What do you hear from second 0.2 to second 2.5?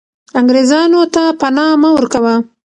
انګریزانو ته پنا مه ورکوه.